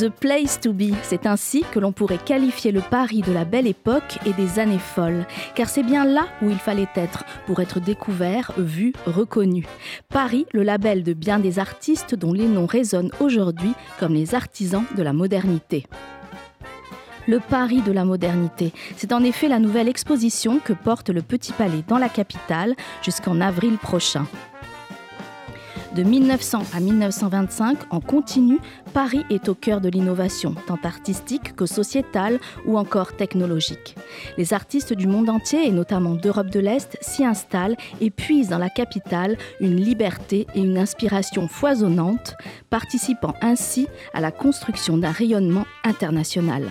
[0.00, 3.66] The Place to Be, c'est ainsi que l'on pourrait qualifier le Paris de la belle
[3.66, 7.80] époque et des années folles, car c'est bien là où il fallait être pour être
[7.80, 9.66] découvert, vu, reconnu.
[10.08, 14.84] Paris, le label de bien des artistes dont les noms résonnent aujourd'hui comme les artisans
[14.96, 15.86] de la modernité
[17.26, 18.72] le Paris de la modernité.
[18.96, 23.40] C'est en effet la nouvelle exposition que porte le Petit Palais dans la capitale jusqu'en
[23.40, 24.26] avril prochain.
[25.94, 28.60] De 1900 à 1925, en continu,
[28.94, 33.96] Paris est au cœur de l'innovation, tant artistique que sociétale ou encore technologique.
[34.38, 38.58] Les artistes du monde entier, et notamment d'Europe de l'Est, s'y installent et puisent dans
[38.58, 42.34] la capitale une liberté et une inspiration foisonnantes,
[42.70, 46.70] participant ainsi à la construction d'un rayonnement international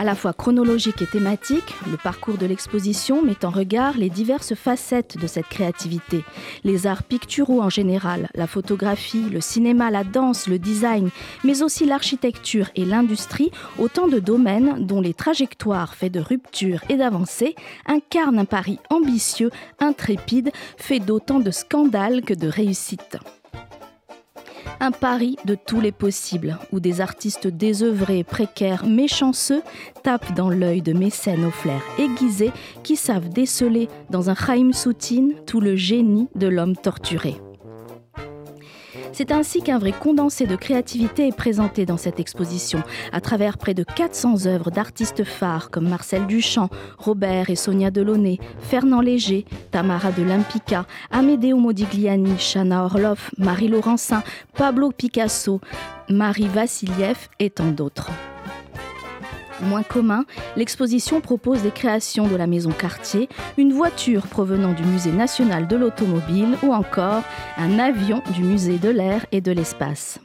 [0.00, 4.54] à la fois chronologique et thématique, le parcours de l'exposition met en regard les diverses
[4.54, 6.24] facettes de cette créativité.
[6.64, 11.10] Les arts picturaux en général, la photographie, le cinéma, la danse, le design,
[11.44, 16.96] mais aussi l'architecture et l'industrie, autant de domaines dont les trajectoires faites de rupture et
[16.96, 17.54] d'avancée
[17.84, 23.18] incarnent un pari ambitieux, intrépide, fait d'autant de scandales que de réussites.
[24.82, 29.62] Un pari de tous les possibles, où des artistes désœuvrés, précaires, méchanceux
[30.02, 32.50] tapent dans l'œil de mécènes au flair aiguisé
[32.82, 37.36] qui savent déceler dans un Chaim Soutine tout le génie de l'homme torturé.
[39.12, 43.74] C'est ainsi qu'un vrai condensé de créativité est présenté dans cette exposition, à travers près
[43.74, 50.12] de 400 œuvres d'artistes phares comme Marcel Duchamp, Robert et Sonia Delaunay, Fernand Léger, Tamara
[50.12, 54.22] de Lampica, Amedeo Modigliani, Chana Orloff, Marie Laurencin,
[54.54, 55.60] Pablo Picasso,
[56.08, 58.10] Marie Vassiliev et tant d'autres
[59.62, 60.24] moins commun,
[60.56, 65.76] l'exposition propose des créations de la maison Cartier, une voiture provenant du Musée national de
[65.76, 67.22] l'automobile ou encore
[67.56, 70.20] un avion du Musée de l'air et de l'espace.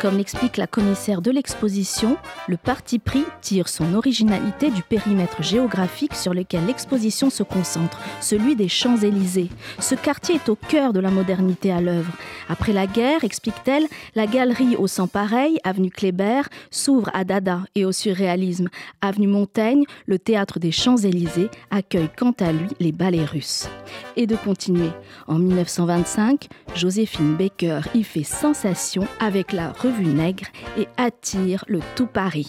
[0.00, 2.18] Comme l'explique la commissaire de l'exposition,
[2.48, 8.56] le parti pris tire son originalité du périmètre géographique sur lequel l'exposition se concentre, celui
[8.56, 9.48] des Champs-Élysées.
[9.78, 12.12] Ce quartier est au cœur de la modernité à l'œuvre.
[12.50, 17.86] Après la guerre, explique-t-elle, la galerie au sang pareil, avenue Kléber, s'ouvre à Dada et
[17.86, 18.68] au surréalisme.
[19.00, 23.68] Avenue Montaigne, le théâtre des Champs-Élysées, accueille quant à lui les ballets russes.
[24.16, 24.90] Et de continuer.
[25.26, 32.48] En 1925, Joséphine Baker y fait sensation avec la Nègre et attire le tout Paris.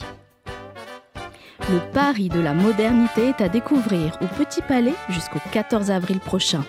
[1.69, 6.63] Le Paris de la modernité est à découvrir au Petit Palais jusqu'au 14 avril prochain.